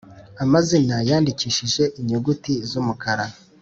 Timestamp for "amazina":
0.43-0.95